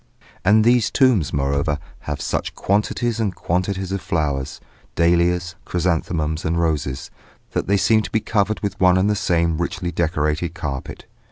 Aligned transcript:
And 0.43 0.63
these 0.63 0.89
tombs, 0.89 1.31
moreover, 1.31 1.77
have 2.09 2.19
such 2.21 2.55
quantities 2.55 3.19
and 3.19 3.35
quantities 3.35 3.91
of 3.91 4.01
flowers, 4.01 4.59
dahlias, 4.95 5.53
chrysanthemums 5.63 6.43
and 6.43 6.59
roses, 6.59 7.11
that 7.51 7.67
they 7.67 7.77
seem 7.77 8.01
to 8.01 8.11
be 8.11 8.19
covered 8.19 8.61
with 8.61 8.79
one 8.79 8.97
and 8.97 9.11
the 9.11 9.15
same 9.15 9.59
richly 9.59 9.91
decorated 9.91 10.55
carpet. 10.55 11.05